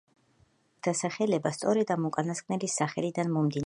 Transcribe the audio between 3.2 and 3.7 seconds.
მომდინარეობს.